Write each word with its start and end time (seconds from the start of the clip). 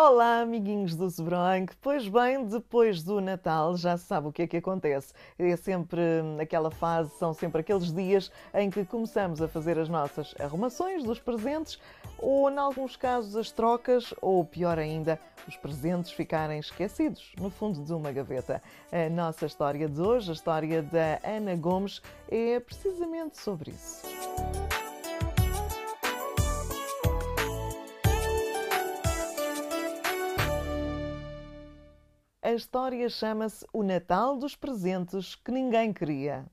Olá, 0.00 0.42
amiguinhos 0.42 0.94
do 0.94 1.08
Zebranque. 1.08 1.74
Pois 1.82 2.06
bem, 2.06 2.44
depois 2.44 3.02
do 3.02 3.20
Natal 3.20 3.76
já 3.76 3.96
se 3.96 4.04
sabe 4.04 4.28
o 4.28 4.32
que 4.32 4.42
é 4.42 4.46
que 4.46 4.58
acontece. 4.58 5.12
É 5.36 5.56
sempre 5.56 6.00
aquela 6.40 6.70
fase, 6.70 7.10
são 7.18 7.34
sempre 7.34 7.62
aqueles 7.62 7.92
dias 7.92 8.30
em 8.54 8.70
que 8.70 8.84
começamos 8.84 9.42
a 9.42 9.48
fazer 9.48 9.76
as 9.76 9.88
nossas 9.88 10.36
arrumações 10.38 11.02
dos 11.02 11.18
presentes 11.18 11.80
ou, 12.16 12.48
em 12.48 12.56
alguns 12.58 12.94
casos, 12.94 13.34
as 13.34 13.50
trocas 13.50 14.14
ou, 14.22 14.44
pior 14.44 14.78
ainda, 14.78 15.18
os 15.48 15.56
presentes 15.56 16.12
ficarem 16.12 16.60
esquecidos 16.60 17.32
no 17.36 17.50
fundo 17.50 17.82
de 17.82 17.92
uma 17.92 18.12
gaveta. 18.12 18.62
A 18.92 19.10
nossa 19.10 19.46
história 19.46 19.88
de 19.88 20.00
hoje, 20.00 20.30
a 20.30 20.34
história 20.34 20.80
da 20.80 21.18
Ana 21.24 21.56
Gomes, 21.56 22.00
é 22.30 22.60
precisamente 22.60 23.36
sobre 23.36 23.72
isso. 23.72 24.02
A 32.48 32.54
história 32.54 33.10
chama-se 33.10 33.66
O 33.74 33.82
Natal 33.82 34.38
dos 34.38 34.56
Presentes 34.56 35.34
que 35.34 35.52
Ninguém 35.52 35.92
Queria. 35.92 36.46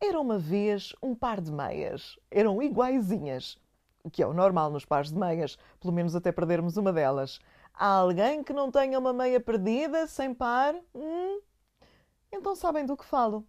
Era 0.00 0.18
uma 0.18 0.38
vez 0.38 0.94
um 1.02 1.14
par 1.14 1.42
de 1.42 1.52
meias. 1.52 2.18
Eram 2.30 2.62
iguaizinhas. 2.62 3.58
O 4.02 4.08
que 4.08 4.22
é 4.22 4.26
o 4.26 4.32
normal 4.32 4.70
nos 4.70 4.86
pares 4.86 5.12
de 5.12 5.18
meias, 5.18 5.58
pelo 5.78 5.92
menos 5.92 6.16
até 6.16 6.32
perdermos 6.32 6.78
uma 6.78 6.90
delas. 6.90 7.38
Há 7.74 7.86
alguém 7.86 8.42
que 8.42 8.54
não 8.54 8.70
tenha 8.70 8.98
uma 8.98 9.12
meia 9.12 9.38
perdida, 9.38 10.06
sem 10.06 10.32
par? 10.32 10.74
Hum? 10.94 11.38
Então 12.32 12.56
sabem 12.56 12.86
do 12.86 12.96
que 12.96 13.04
falo. 13.04 13.46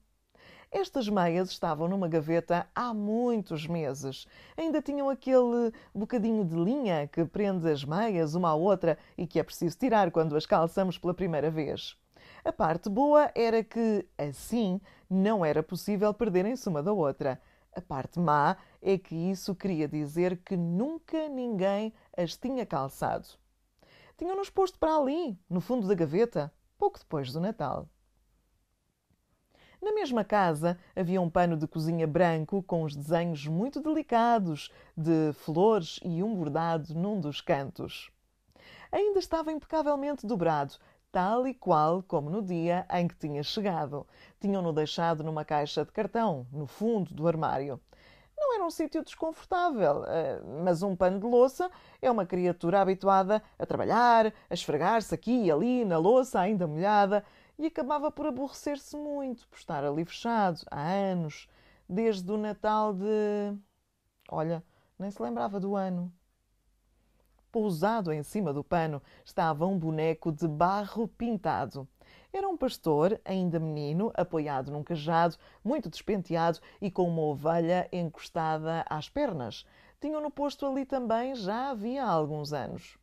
Estas 0.71 1.07
meias 1.07 1.49
estavam 1.49 1.87
numa 1.87 2.07
gaveta 2.07 2.67
há 2.73 2.93
muitos 2.93 3.67
meses. 3.67 4.27
Ainda 4.57 4.81
tinham 4.81 5.09
aquele 5.09 5.71
bocadinho 5.93 6.43
de 6.43 6.55
linha 6.55 7.07
que 7.07 7.23
prende 7.25 7.69
as 7.69 7.83
meias 7.83 8.35
uma 8.35 8.49
à 8.49 8.55
outra 8.55 8.97
e 9.17 9.25
que 9.25 9.39
é 9.39 9.43
preciso 9.43 9.77
tirar 9.77 10.11
quando 10.11 10.35
as 10.35 10.45
calçamos 10.45 10.97
pela 10.97 11.13
primeira 11.13 11.49
vez. 11.49 11.97
A 12.43 12.51
parte 12.51 12.89
boa 12.89 13.31
era 13.33 13.63
que, 13.63 14.07
assim, 14.17 14.79
não 15.09 15.45
era 15.45 15.63
possível 15.63 16.13
perderem-se 16.13 16.67
uma 16.67 16.83
da 16.83 16.93
outra. 16.93 17.41
A 17.75 17.81
parte 17.81 18.19
má 18.19 18.57
é 18.81 18.97
que 18.97 19.15
isso 19.15 19.55
queria 19.55 19.87
dizer 19.87 20.37
que 20.37 20.55
nunca 20.55 21.27
ninguém 21.27 21.93
as 22.15 22.37
tinha 22.37 22.65
calçado. 22.65 23.27
Tinham-nos 24.17 24.49
posto 24.49 24.79
para 24.79 24.95
ali, 24.95 25.37
no 25.49 25.59
fundo 25.59 25.87
da 25.87 25.93
gaveta, 25.93 26.53
pouco 26.77 26.99
depois 26.99 27.33
do 27.33 27.39
Natal. 27.39 27.89
Na 29.85 29.93
mesma 29.93 30.23
casa 30.23 30.79
havia 30.95 31.21
um 31.21 31.29
pano 31.29 31.55
de 31.55 31.67
cozinha 31.67 32.07
branco 32.07 32.63
com 32.63 32.83
uns 32.83 32.95
desenhos 32.95 33.45
muito 33.45 33.79
delicados 33.79 34.71
de 34.97 35.31
flores 35.33 35.99
e 36.03 36.23
um 36.23 36.33
bordado 36.33 36.95
num 36.95 37.19
dos 37.19 37.39
cantos. 37.39 38.09
Ainda 38.91 39.19
estava 39.19 39.51
impecavelmente 39.51 40.25
dobrado, 40.25 40.73
tal 41.11 41.47
e 41.47 41.53
qual 41.53 42.01
como 42.01 42.31
no 42.31 42.41
dia 42.41 42.83
em 42.91 43.07
que 43.07 43.15
tinha 43.15 43.43
chegado. 43.43 44.07
Tinham-no 44.39 44.73
deixado 44.73 45.23
numa 45.23 45.45
caixa 45.45 45.85
de 45.85 45.91
cartão, 45.91 46.47
no 46.51 46.65
fundo 46.65 47.13
do 47.13 47.27
armário. 47.27 47.79
Era 48.55 48.65
um 48.65 48.71
sítio 48.71 49.03
desconfortável, 49.03 50.05
eh, 50.05 50.41
mas 50.63 50.81
um 50.81 50.95
pano 50.95 51.19
de 51.19 51.25
louça 51.25 51.69
é 52.01 52.09
uma 52.09 52.25
criatura 52.25 52.79
habituada 52.79 53.43
a 53.59 53.65
trabalhar, 53.65 54.27
a 54.49 54.53
esfregar-se 54.53 55.13
aqui 55.13 55.43
e 55.43 55.51
ali 55.51 55.83
na 55.83 55.97
louça 55.97 56.39
ainda 56.39 56.65
molhada 56.65 57.25
e 57.59 57.65
acabava 57.65 58.09
por 58.09 58.25
aborrecer-se 58.25 58.95
muito 58.95 59.45
por 59.49 59.57
estar 59.57 59.83
ali 59.83 60.05
fechado 60.05 60.61
há 60.71 60.81
anos, 60.81 61.49
desde 61.87 62.31
o 62.31 62.37
Natal 62.37 62.93
de. 62.93 63.53
Olha, 64.29 64.63
nem 64.97 65.11
se 65.11 65.21
lembrava 65.21 65.59
do 65.59 65.75
ano. 65.75 66.09
Pousado 67.51 68.13
em 68.13 68.23
cima 68.23 68.53
do 68.53 68.63
pano 68.63 69.03
estava 69.25 69.65
um 69.65 69.77
boneco 69.77 70.31
de 70.31 70.47
barro 70.47 71.09
pintado. 71.09 71.85
Era 72.37 72.49
um 72.49 72.57
pastor, 72.57 73.17
ainda 73.23 73.61
menino, 73.61 74.11
apoiado 74.13 74.69
num 74.69 74.83
cajado, 74.83 75.37
muito 75.63 75.89
despenteado 75.89 76.59
e 76.81 76.91
com 76.91 77.07
uma 77.07 77.21
ovelha 77.21 77.87
encostada 77.93 78.85
às 78.89 79.07
pernas. 79.07 79.65
Tinham-no 80.01 80.29
posto 80.29 80.65
ali 80.65 80.83
também 80.83 81.33
já 81.33 81.69
havia 81.69 82.03
alguns 82.03 82.51
anos. 82.51 82.97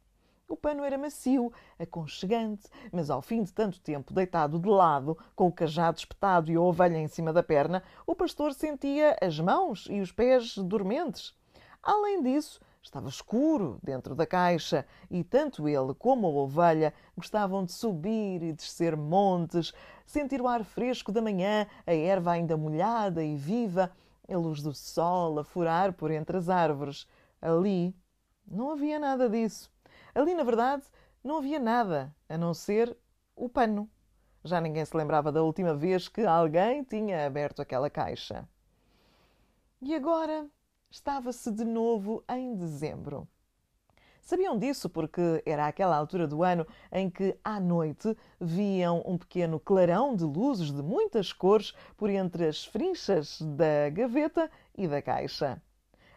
O 0.47 0.55
pano 0.55 0.85
era 0.85 0.99
macio, 0.99 1.51
aconchegante, 1.79 2.69
mas 2.93 3.09
ao 3.09 3.23
fim 3.23 3.43
de 3.43 3.55
tanto 3.55 3.81
tempo 3.81 4.13
deitado 4.13 4.59
de 4.59 4.69
lado, 4.69 5.17
com 5.35 5.47
o 5.47 5.53
cajado 5.53 5.97
espetado 5.97 6.53
e 6.53 6.57
a 6.57 6.61
ovelha 6.61 6.99
em 6.99 7.09
cima 7.09 7.33
da 7.33 7.43
perna, 7.43 7.83
o 8.07 8.15
pastor 8.15 8.53
sentia 8.53 9.17
as 9.19 9.41
mãos 9.41 9.89
e 9.89 10.03
os 10.03 10.13
pés 10.13 10.59
dormentes. 10.59 11.35
Além 11.83 12.23
disso, 12.23 12.61
estava 12.83 13.09
escuro 13.09 13.79
dentro 13.83 14.15
da 14.15 14.27
caixa 14.27 14.85
e 15.11 15.23
tanto 15.23 15.69
ele 15.69 15.95
como 15.95 16.27
a 16.27 16.31
ovelha 16.31 16.93
gostavam 17.17 17.65
de 17.65 17.73
subir 17.73 18.43
e 18.43 18.53
descer 18.53 18.97
montes, 18.97 19.73
sentir 20.05 20.41
o 20.41 20.49
ar 20.49 20.65
fresco 20.65 21.13
da 21.13 21.23
manhã, 21.23 21.67
a 21.87 21.95
erva 21.95 22.33
ainda 22.33 22.57
molhada 22.57 23.23
e 23.23 23.37
viva, 23.37 23.91
a 24.29 24.37
luz 24.37 24.63
do 24.63 24.75
sol 24.75 25.39
a 25.39 25.45
furar 25.45 25.93
por 25.93 26.11
entre 26.11 26.37
as 26.37 26.49
árvores. 26.49 27.07
Ali 27.41 27.95
não 28.47 28.73
havia 28.73 28.99
nada 28.99 29.29
disso. 29.29 29.71
Ali, 30.15 30.35
na 30.35 30.43
verdade, 30.43 30.83
não 31.23 31.39
havia 31.39 31.59
nada 31.59 32.15
a 32.29 32.37
não 32.37 32.53
ser 32.53 32.97
o 33.37 33.49
pano. 33.49 33.89
Já 34.45 34.61
ninguém 34.61 34.85
se 34.85 34.97
lembrava 34.97 35.31
da 35.31 35.43
última 35.43 35.75
vez 35.75 36.09
que 36.09 36.23
alguém 36.23 36.83
tinha 36.83 37.27
aberto 37.27 37.63
aquela 37.63 37.89
caixa. 37.89 38.49
E 39.81 39.95
agora 39.95 40.49
estava-se 40.93 41.51
de 41.51 41.65
novo 41.65 42.23
em 42.29 42.55
dezembro. 42.55 43.27
Sabiam 44.21 44.59
disso 44.59 44.91
porque 44.91 45.43
era 45.45 45.67
aquela 45.67 45.97
altura 45.97 46.29
do 46.29 46.45
ano 46.45 46.67
em 46.93 47.09
que, 47.11 47.37
à 47.43 47.59
noite, 47.59 48.17
viam 48.39 49.03
um 49.05 49.19
pequeno 49.19 49.59
clarão 49.59 50.15
de 50.15 50.23
luzes 50.25 50.71
de 50.71 50.83
muitas 50.83 51.33
cores 51.33 51.73
por 51.97 52.09
entre 52.11 52.47
as 52.47 52.65
frinchas 52.65 53.41
da 53.41 53.89
gaveta 53.91 54.51
e 54.77 54.87
da 54.87 55.03
caixa. 55.03 55.61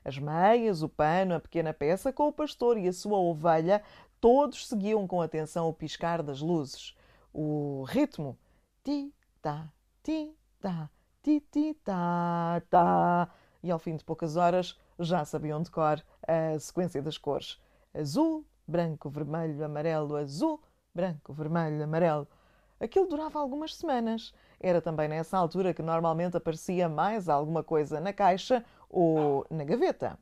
As 0.04 0.20
meias, 0.20 0.84
o 0.84 0.90
pano, 0.90 1.34
a 1.34 1.40
pequena 1.40 1.74
peça 1.74 2.14
com 2.14 2.28
o 2.28 2.34
pastor 2.34 2.78
e 2.78 2.88
a 2.88 2.94
sua 2.94 3.18
ovelha, 3.18 3.82
todos 4.22 4.68
seguiam 4.68 5.08
com 5.08 5.22
atenção 5.22 5.68
o 5.68 5.74
piscar 5.74 6.22
das 6.22 6.42
luzes. 6.42 6.96
O 7.34 7.86
ritmo 7.88 8.38
ti-ta, 8.84 9.72
ti-ta, 10.04 10.92
ti-ti-ta-ta. 11.24 12.66
E 13.66 13.72
ao 13.72 13.80
fim 13.80 13.96
de 13.96 14.04
poucas 14.04 14.38
horas 14.38 14.78
já 15.00 15.26
sabiam 15.26 15.60
de 15.60 15.72
cor 15.72 16.00
a 16.28 16.60
sequência 16.60 17.02
das 17.02 17.18
cores: 17.18 17.60
azul, 17.96 18.46
branco, 18.68 19.10
vermelho, 19.10 19.66
amarelo, 19.66 20.16
azul, 20.18 20.62
branco, 20.94 21.34
vermelho, 21.34 21.84
amarelo. 21.84 22.28
Aquilo 22.80 23.08
durava 23.08 23.40
algumas 23.40 23.74
semanas. 23.74 24.32
Era 24.60 24.80
também 24.84 25.08
nessa 25.08 25.36
altura 25.36 25.74
que 25.74 25.82
normalmente 25.82 26.38
aparecia 26.38 26.88
mais 26.88 27.28
alguma 27.28 27.64
coisa 27.64 28.00
na 28.00 28.14
caixa 28.14 28.64
ou 28.88 29.48
na 29.50 29.64
gaveta. 29.64 30.16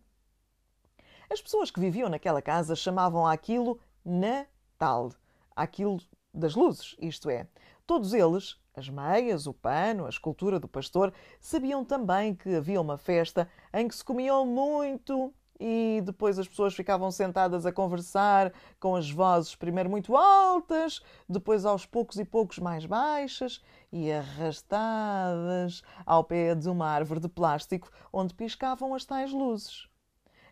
As 1.29 1.41
pessoas 1.41 1.69
que 1.69 1.81
viviam 1.81 2.07
naquela 2.07 2.41
casa 2.41 2.77
chamavam 2.77 3.27
aquilo 3.27 3.77
Natal, 4.05 5.11
aquilo 5.53 5.99
das 6.33 6.55
luzes, 6.55 6.95
isto 6.97 7.29
é. 7.29 7.45
Todos 7.85 8.13
eles, 8.13 8.57
as 8.75 8.89
meias, 8.89 9.47
o 9.47 9.53
pano, 9.53 10.05
a 10.05 10.09
escultura 10.09 10.59
do 10.59 10.67
pastor, 10.67 11.13
sabiam 11.39 11.85
também 11.85 12.33
que 12.33 12.55
havia 12.55 12.81
uma 12.81 12.97
festa 12.97 13.47
em 13.73 13.87
que 13.87 13.95
se 13.95 14.03
comiam 14.03 14.45
muito 14.45 15.33
e 15.59 16.01
depois 16.03 16.37
as 16.39 16.47
pessoas 16.47 16.73
ficavam 16.73 17.09
sentadas 17.11 17.65
a 17.65 17.71
conversar 17.71 18.51
com 18.79 18.95
as 18.95 19.09
vozes 19.09 19.55
primeiro 19.55 19.89
muito 19.89 20.15
altas, 20.15 21.01
depois 21.29 21.65
aos 21.65 21.85
poucos 21.85 22.17
e 22.17 22.25
poucos 22.25 22.59
mais 22.59 22.85
baixas 22.85 23.61
e 23.91 24.11
arrastadas 24.11 25.83
ao 26.05 26.23
pé 26.23 26.55
de 26.55 26.67
uma 26.67 26.87
árvore 26.87 27.19
de 27.19 27.29
plástico 27.29 27.89
onde 28.11 28.33
piscavam 28.33 28.93
as 28.93 29.05
tais 29.05 29.31
luzes. 29.31 29.87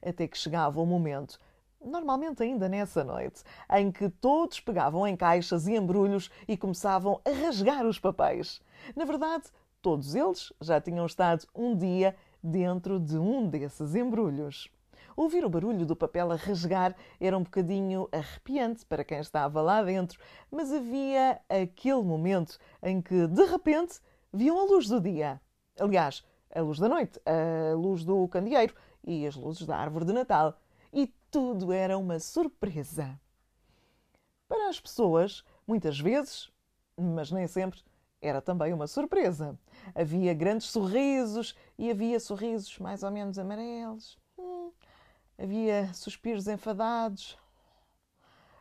Até 0.01 0.27
que 0.27 0.37
chegava 0.37 0.79
o 0.79 0.85
momento, 0.85 1.39
normalmente 1.83 2.43
ainda 2.43 2.69
nessa 2.69 3.03
noite, 3.03 3.43
em 3.71 3.91
que 3.91 4.09
todos 4.09 4.59
pegavam 4.59 5.07
em 5.07 5.15
caixas 5.15 5.67
e 5.67 5.75
embrulhos 5.75 6.29
e 6.47 6.55
começavam 6.55 7.19
a 7.25 7.31
rasgar 7.31 7.85
os 7.85 7.99
papéis. 7.99 8.61
Na 8.95 9.05
verdade, 9.05 9.45
todos 9.81 10.15
eles 10.15 10.53
já 10.61 10.79
tinham 10.79 11.05
estado 11.05 11.45
um 11.55 11.75
dia 11.75 12.15
dentro 12.43 12.99
de 12.99 13.17
um 13.17 13.47
desses 13.47 13.95
embrulhos. 13.95 14.69
Ouvir 15.15 15.43
o 15.43 15.49
barulho 15.49 15.85
do 15.85 15.95
papel 15.95 16.31
a 16.31 16.35
rasgar 16.35 16.95
era 17.19 17.37
um 17.37 17.43
bocadinho 17.43 18.07
arrepiante 18.11 18.85
para 18.85 19.03
quem 19.03 19.19
estava 19.19 19.61
lá 19.61 19.83
dentro, 19.83 20.19
mas 20.49 20.71
havia 20.71 21.41
aquele 21.49 22.01
momento 22.01 22.57
em 22.81 23.01
que, 23.01 23.27
de 23.27 23.45
repente, 23.45 23.99
viam 24.31 24.59
a 24.59 24.63
luz 24.63 24.87
do 24.87 25.01
dia. 25.01 25.41
Aliás, 25.79 26.23
a 26.53 26.61
luz 26.61 26.79
da 26.79 26.87
noite, 26.87 27.19
a 27.25 27.75
luz 27.75 28.03
do 28.03 28.27
candeeiro 28.27 28.73
e 29.05 29.25
as 29.27 29.35
luzes 29.35 29.65
da 29.65 29.77
árvore 29.77 30.05
de 30.05 30.13
Natal. 30.13 30.57
E 30.93 31.13
tudo 31.31 31.71
era 31.71 31.97
uma 31.97 32.19
surpresa. 32.19 33.19
Para 34.47 34.69
as 34.69 34.79
pessoas, 34.79 35.43
muitas 35.65 35.99
vezes, 35.99 36.51
mas 36.97 37.31
nem 37.31 37.47
sempre, 37.47 37.81
era 38.21 38.41
também 38.41 38.73
uma 38.73 38.85
surpresa. 38.85 39.57
Havia 39.95 40.33
grandes 40.33 40.67
sorrisos 40.67 41.55
e 41.77 41.89
havia 41.89 42.19
sorrisos 42.19 42.77
mais 42.77 43.01
ou 43.01 43.09
menos 43.09 43.39
amarelos, 43.39 44.19
Havia 45.41 45.91
suspiros 45.95 46.47
enfadados. 46.47 47.35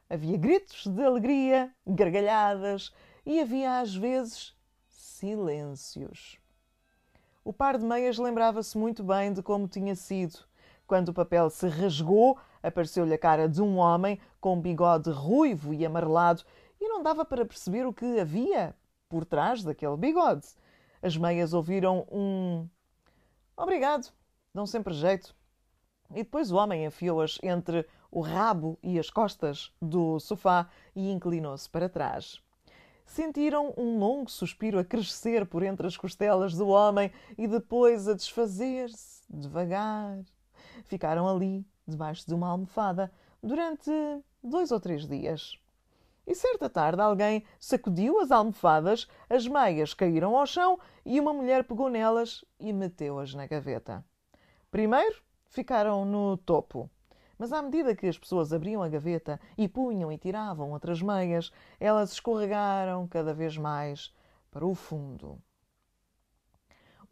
Havia 0.09 0.39
gritos 0.39 0.87
de 0.87 1.03
alegria, 1.03 1.71
gargalhadas 1.87 2.91
e 3.27 3.39
havia 3.39 3.81
às 3.81 3.95
vezes 3.95 4.57
silêncios. 4.89 6.39
O 7.45 7.53
par 7.53 7.77
de 7.77 7.85
meias 7.85 8.17
lembrava-se 8.17 8.79
muito 8.79 9.05
bem 9.05 9.31
de 9.31 9.43
como 9.43 9.69
tinha 9.69 9.95
sido. 9.95 10.39
Quando 10.87 11.11
o 11.11 11.15
papel 11.15 11.51
se 11.51 11.69
rasgou, 11.69 12.39
apareceu-lhe 12.63 13.15
a 13.15 13.19
cara 13.19 13.49
de 13.49 13.63
um 13.63 13.77
homem 13.77 14.21
com 14.41 14.61
bigode 14.61 15.11
ruivo 15.11 15.73
e 15.75 15.85
amarelado 15.85 16.43
e 16.81 16.89
não 16.89 17.03
dava 17.03 17.25
para 17.25 17.45
perceber 17.45 17.87
o 17.87 17.93
que 17.93 18.19
havia 18.19 18.75
por 19.09 19.25
trás 19.25 19.63
daquele 19.63 19.97
bigode. 19.97 20.47
As 21.03 21.17
meias 21.17 21.53
ouviram 21.53 22.07
um 22.11 22.69
Obrigado, 23.57 24.11
dão 24.55 24.67
sempre 24.67 24.95
jeito. 24.95 25.35
E 26.13 26.23
depois 26.23 26.51
o 26.51 26.57
homem 26.57 26.87
enfiou-as 26.87 27.39
entre 27.43 27.87
o 28.11 28.21
rabo 28.21 28.79
e 28.83 28.99
as 28.99 29.11
costas 29.11 29.71
do 29.81 30.19
sofá 30.19 30.69
e 30.97 31.11
inclinou-se 31.11 31.69
para 31.69 31.89
trás. 31.89 32.43
Sentiram 33.05 33.75
um 33.77 33.99
longo 33.99 34.31
suspiro 34.31 34.79
a 34.79 34.85
crescer 34.85 35.45
por 35.45 35.63
entre 35.63 35.87
as 35.87 35.97
costelas 35.97 36.55
do 36.55 36.69
homem 36.69 37.13
e 37.37 37.47
depois 37.47 38.09
a 38.09 38.15
desfazer-se 38.15 39.23
devagar. 39.29 40.19
Ficaram 40.85 41.29
ali, 41.29 41.67
debaixo 41.91 42.27
de 42.27 42.35
uma 42.35 42.49
almofada, 42.49 43.13
durante 43.43 43.91
dois 44.43 44.71
ou 44.71 44.81
três 44.81 45.07
dias. 45.07 45.59
E 46.27 46.35
certa 46.35 46.71
tarde 46.71 47.03
alguém 47.03 47.45
sacudiu 47.59 48.21
as 48.21 48.31
almofadas, 48.31 49.09
as 49.29 49.47
meias 49.47 49.95
caíram 49.95 50.37
ao 50.37 50.47
chão 50.47 50.79
e 51.05 51.19
uma 51.19 51.33
mulher 51.33 51.65
pegou 51.65 51.89
nelas 51.89 52.45
e 52.59 52.73
meteu-as 52.73 53.35
na 53.35 53.47
gaveta. 53.47 54.05
Primeiro 54.71 55.21
ficaram 55.49 56.05
no 56.05 56.37
topo, 56.37 56.89
mas 57.37 57.53
à 57.53 57.61
medida 57.61 57.97
que 57.97 58.07
as 58.07 58.19
pessoas 58.19 58.53
abriam 58.53 58.83
a 58.83 58.89
gaveta 58.89 59.41
e 59.59 59.67
punham 59.67 60.13
e 60.13 60.19
tiravam 60.19 60.71
outras 60.71 61.03
meias, 61.03 61.51
elas 61.81 62.13
escorregaram 62.13 63.09
cada 63.09 63.35
vez 63.35 63.57
mais 63.57 64.15
para 64.51 64.65
o 64.65 64.75
fundo. 64.75 65.43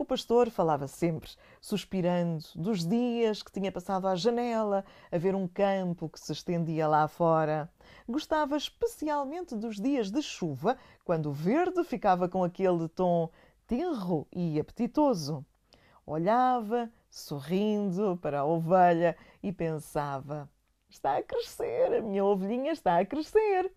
Pastor 0.09 0.49
falava 0.49 0.89
sempre, 0.89 1.31
suspirando, 1.61 2.43
dos 2.57 2.83
dias 2.87 3.43
que 3.43 3.53
tinha 3.53 3.71
passado 3.71 4.09
à 4.09 4.17
janela 4.17 4.83
a 5.13 5.19
ver 5.19 5.35
um 5.35 5.47
campo 5.47 6.09
que 6.09 6.19
se 6.19 6.33
estendia 6.33 6.89
lá 6.89 7.07
fora. 7.07 7.71
Gostava 8.09 8.57
especialmente 8.57 9.55
dos 9.55 9.77
dias 9.77 10.11
de 10.11 10.23
chuva, 10.23 10.79
quando 11.05 11.27
o 11.27 11.33
verde 11.33 11.85
ficava 11.85 12.27
com 12.27 12.43
aquele 12.43 12.89
tom 12.89 13.31
tenro 13.67 14.27
e 14.35 14.59
apetitoso. 14.59 15.45
Olhava, 16.07 16.91
sorrindo, 17.11 18.17
para 18.17 18.41
a 18.41 18.47
ovelha 18.47 19.15
e 19.43 19.53
pensava: 19.53 20.49
está 20.89 21.19
a 21.19 21.23
crescer, 21.23 21.99
a 21.99 22.01
minha 22.01 22.25
ovelhinha 22.25 22.73
está 22.73 22.99
a 22.99 23.05
crescer. 23.05 23.71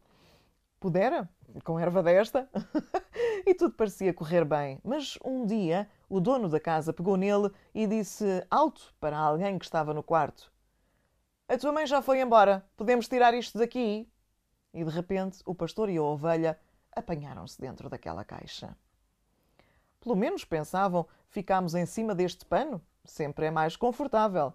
Pudera, 0.79 1.29
com 1.65 1.77
erva 1.77 2.01
desta. 2.01 2.49
e 3.45 3.53
tudo 3.53 3.73
parecia 3.73 4.13
correr 4.13 4.45
bem. 4.45 4.79
Mas 4.81 5.19
um 5.25 5.45
dia 5.45 5.89
o 6.11 6.19
dono 6.19 6.49
da 6.49 6.59
casa 6.59 6.91
pegou 6.91 7.15
nele 7.15 7.49
e 7.73 7.87
disse 7.87 8.45
alto 8.51 8.93
para 8.99 9.17
alguém 9.17 9.57
que 9.57 9.63
estava 9.63 9.93
no 9.93 10.03
quarto: 10.03 10.51
A 11.47 11.57
tua 11.57 11.71
mãe 11.71 11.87
já 11.87 12.01
foi 12.01 12.19
embora, 12.19 12.67
podemos 12.75 13.07
tirar 13.07 13.33
isto 13.33 13.57
daqui. 13.57 14.11
E 14.73 14.83
de 14.83 14.89
repente 14.89 15.41
o 15.45 15.55
pastor 15.55 15.89
e 15.89 15.95
a 15.95 16.03
ovelha 16.03 16.59
apanharam-se 16.93 17.59
dentro 17.59 17.89
daquela 17.89 18.25
caixa. 18.25 18.75
Pelo 20.01 20.17
menos 20.17 20.43
pensavam, 20.43 21.07
ficámos 21.29 21.75
em 21.75 21.85
cima 21.85 22.13
deste 22.13 22.45
pano, 22.45 22.81
sempre 23.05 23.45
é 23.45 23.51
mais 23.51 23.77
confortável. 23.77 24.53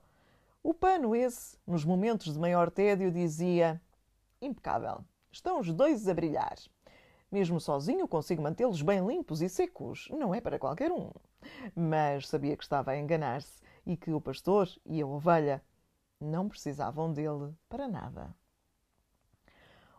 O 0.63 0.75
pano 0.75 1.17
esse, 1.17 1.57
nos 1.67 1.87
momentos 1.87 2.35
de 2.35 2.39
maior 2.39 2.71
tédio, 2.71 3.11
dizia: 3.11 3.81
Impecável. 4.43 5.03
Estão 5.33 5.61
os 5.61 5.73
dois 5.73 6.07
a 6.07 6.13
brilhar. 6.13 6.57
Mesmo 7.33 7.59
sozinho 7.61 8.07
consigo 8.07 8.43
mantê-los 8.43 8.83
bem 8.83 9.07
limpos 9.07 9.41
e 9.41 9.49
secos. 9.49 10.09
Não 10.11 10.35
é 10.35 10.41
para 10.41 10.59
qualquer 10.59 10.93
um. 10.93 11.11
Mas 11.75 12.29
sabia 12.29 12.57
que 12.57 12.63
estava 12.63 12.93
a 12.93 12.99
enganar-se 12.99 13.61
e 13.87 13.97
que 13.97 14.13
o 14.13 14.21
pastor 14.21 14.69
e 14.85 15.01
a 15.01 15.07
ovelha 15.07 15.63
não 16.21 16.49
precisavam 16.49 17.13
dele 17.13 17.55
para 17.69 17.87
nada. 17.87 18.35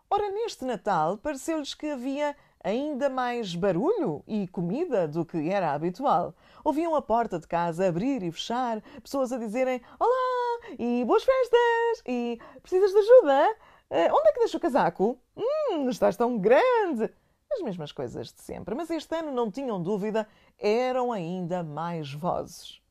Ora, 0.09 0.29
neste 0.31 0.63
Natal 0.63 1.17
pareceu-lhes 1.17 1.73
que 1.73 1.89
havia 1.91 2.35
ainda 2.63 3.09
mais 3.09 3.55
barulho 3.55 4.23
e 4.27 4.47
comida 4.47 5.07
do 5.07 5.25
que 5.25 5.49
era 5.49 5.73
habitual. 5.73 6.33
Ouviam 6.63 6.95
a 6.95 7.01
porta 7.01 7.39
de 7.39 7.47
casa 7.47 7.87
abrir 7.87 8.23
e 8.23 8.31
fechar, 8.31 8.81
pessoas 9.01 9.31
a 9.31 9.37
dizerem 9.37 9.81
Olá! 9.99 10.75
e 10.79 11.03
boas 11.05 11.23
festas! 11.23 12.03
e 12.05 12.39
precisas 12.61 12.91
de 12.91 12.97
ajuda? 12.97 13.55
Uh, 13.89 14.15
onde 14.15 14.29
é 14.29 14.33
que 14.33 14.39
deixa 14.39 14.57
o 14.57 14.61
casaco? 14.61 15.19
Hum, 15.35 15.89
estás 15.89 16.17
tão 16.17 16.37
grande! 16.37 17.09
As 17.51 17.61
mesmas 17.61 17.91
coisas 17.91 18.31
de 18.31 18.41
sempre, 18.41 18.75
mas 18.75 18.89
este 18.89 19.15
ano 19.15 19.31
não 19.31 19.49
tinham 19.49 19.81
dúvida, 19.81 20.27
eram 20.59 21.11
ainda 21.11 21.63
mais 21.63 22.13
vozes. 22.13 22.81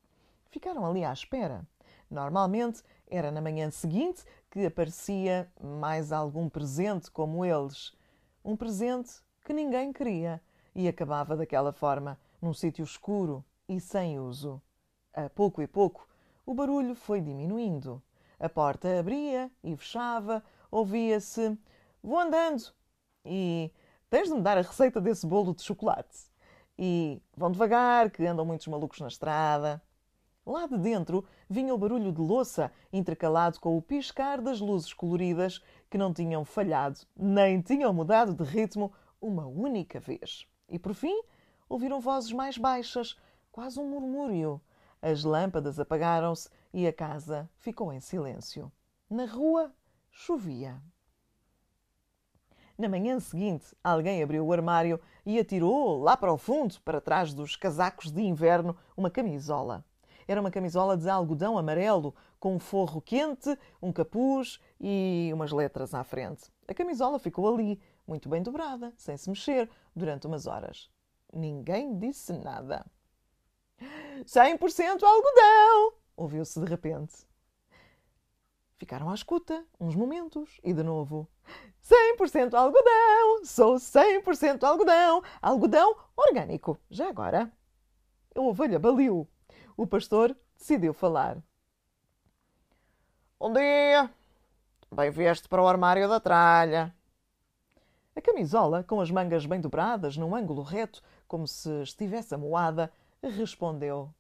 Ficaram 0.50 0.86
ali 0.86 1.04
à 1.04 1.12
espera. 1.12 1.66
Normalmente 2.10 2.82
era 3.08 3.30
na 3.30 3.40
manhã 3.40 3.70
seguinte 3.70 4.24
que 4.50 4.64
aparecia 4.64 5.50
mais 5.60 6.12
algum 6.12 6.48
presente 6.48 7.10
como 7.10 7.44
eles. 7.44 7.92
Um 8.44 8.56
presente 8.56 9.20
que 9.44 9.52
ninguém 9.52 9.92
queria 9.92 10.40
e 10.74 10.88
acabava 10.88 11.36
daquela 11.36 11.72
forma, 11.72 12.18
num 12.40 12.52
sítio 12.52 12.84
escuro 12.84 13.44
e 13.68 13.80
sem 13.80 14.18
uso. 14.18 14.60
A 15.12 15.28
pouco 15.28 15.62
e 15.62 15.66
pouco, 15.66 16.06
o 16.44 16.54
barulho 16.54 16.94
foi 16.94 17.20
diminuindo. 17.20 18.02
A 18.38 18.48
porta 18.48 18.98
abria 18.98 19.50
e 19.62 19.76
fechava, 19.76 20.44
ouvia-se: 20.70 21.58
Vou 22.02 22.18
andando 22.18 22.72
e 23.24 23.72
tens 24.10 24.28
de 24.28 24.34
me 24.34 24.40
dar 24.40 24.58
a 24.58 24.62
receita 24.62 25.00
desse 25.00 25.26
bolo 25.26 25.54
de 25.54 25.62
chocolate. 25.62 26.26
E 26.78 27.20
vão 27.36 27.50
devagar, 27.50 28.10
que 28.10 28.26
andam 28.26 28.44
muitos 28.44 28.66
malucos 28.66 29.00
na 29.00 29.08
estrada. 29.08 29.82
Lá 30.44 30.66
de 30.66 30.78
dentro 30.78 31.24
vinha 31.50 31.74
o 31.74 31.78
barulho 31.78 32.12
de 32.12 32.20
louça, 32.20 32.70
intercalado 32.92 33.58
com 33.58 33.76
o 33.76 33.82
piscar 33.82 34.40
das 34.40 34.60
luzes 34.60 34.92
coloridas 34.92 35.60
que 35.90 35.98
não 35.98 36.12
tinham 36.12 36.44
falhado, 36.44 37.00
nem 37.16 37.60
tinham 37.60 37.92
mudado 37.92 38.32
de 38.32 38.44
ritmo 38.44 38.92
uma 39.20 39.46
única 39.46 39.98
vez. 39.98 40.46
E 40.68 40.78
por 40.78 40.94
fim, 40.94 41.20
ouviram 41.68 42.00
vozes 42.00 42.32
mais 42.32 42.56
baixas, 42.56 43.16
quase 43.50 43.80
um 43.80 43.88
murmúrio. 43.88 44.60
As 45.02 45.24
lâmpadas 45.24 45.80
apagaram-se 45.80 46.48
e 46.72 46.86
a 46.86 46.92
casa 46.92 47.50
ficou 47.56 47.92
em 47.92 48.00
silêncio. 48.00 48.70
Na 49.10 49.24
rua 49.24 49.72
chovia. 50.10 50.80
Na 52.78 52.88
manhã 52.88 53.18
seguinte, 53.18 53.74
alguém 53.82 54.22
abriu 54.22 54.44
o 54.44 54.52
armário 54.52 55.00
e 55.24 55.38
atirou 55.38 56.02
lá 56.02 56.16
para 56.16 56.32
o 56.32 56.36
fundo, 56.36 56.78
para 56.84 57.00
trás 57.00 57.32
dos 57.32 57.56
casacos 57.56 58.10
de 58.10 58.20
inverno, 58.20 58.76
uma 58.96 59.10
camisola. 59.10 59.84
Era 60.28 60.40
uma 60.40 60.50
camisola 60.50 60.96
de 60.96 61.08
algodão 61.08 61.56
amarelo, 61.56 62.14
com 62.38 62.54
um 62.54 62.58
forro 62.58 63.00
quente, 63.00 63.56
um 63.80 63.92
capuz 63.92 64.60
e 64.80 65.30
umas 65.32 65.52
letras 65.52 65.94
à 65.94 66.04
frente. 66.04 66.50
A 66.68 66.74
camisola 66.74 67.18
ficou 67.18 67.52
ali, 67.52 67.80
muito 68.06 68.28
bem 68.28 68.42
dobrada, 68.42 68.92
sem 68.96 69.16
se 69.16 69.30
mexer, 69.30 69.70
durante 69.94 70.26
umas 70.26 70.46
horas. 70.46 70.90
Ninguém 71.32 71.96
disse 71.98 72.32
nada. 72.32 72.84
100% 74.24 75.02
algodão! 75.02 75.94
ouviu-se 76.16 76.58
de 76.58 76.66
repente. 76.66 77.14
Ficaram 78.78 79.08
à 79.08 79.14
escuta 79.14 79.64
uns 79.80 79.94
momentos 79.94 80.60
e 80.62 80.72
de 80.74 80.82
novo. 80.82 81.26
100% 81.82 82.52
algodão! 82.52 83.44
Sou 83.44 83.76
100% 83.76 84.62
algodão! 84.64 85.22
Algodão 85.40 85.96
orgânico! 86.14 86.78
Já 86.90 87.08
agora? 87.08 87.50
A 88.34 88.40
ovelha 88.40 88.78
baliu. 88.78 89.26
O 89.78 89.86
pastor 89.86 90.36
decidiu 90.58 90.92
falar. 90.92 91.38
Bom 93.40 93.50
dia! 93.50 94.10
Bem 94.94 95.10
vieste 95.10 95.48
para 95.48 95.62
o 95.62 95.66
armário 95.66 96.06
da 96.06 96.20
tralha. 96.20 96.94
A 98.14 98.20
camisola, 98.20 98.84
com 98.84 99.00
as 99.00 99.10
mangas 99.10 99.46
bem 99.46 99.60
dobradas 99.60 100.18
num 100.18 100.34
ângulo 100.34 100.62
reto, 100.62 101.02
como 101.26 101.46
se 101.46 101.82
estivesse 101.82 102.34
amoada, 102.34 102.92
respondeu: 103.22 104.14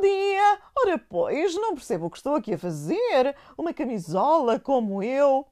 Bom 0.00 0.06
dia! 0.06 0.62
Ora, 0.74 0.98
pois, 0.98 1.54
não 1.56 1.74
percebo 1.74 2.06
o 2.06 2.10
que 2.10 2.16
estou 2.16 2.34
aqui 2.34 2.54
a 2.54 2.58
fazer. 2.58 3.36
Uma 3.58 3.74
camisola 3.74 4.58
como 4.58 5.02
eu. 5.02 5.46